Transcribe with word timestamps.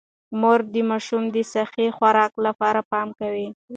مور 0.39 0.59
د 0.73 0.75
ماشومانو 0.89 1.33
د 1.35 1.37
صحي 1.53 1.87
خوراک 1.97 2.33
لپاره 2.45 2.79
پام 2.91 3.07
کوي 3.19 3.47